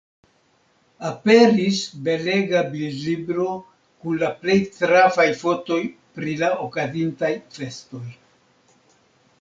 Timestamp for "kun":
4.05-4.19